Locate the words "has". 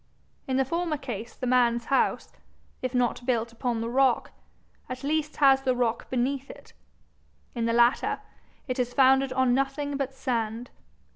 5.37-5.61